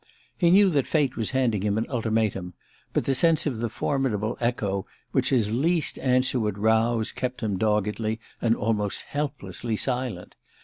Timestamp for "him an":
1.61-1.85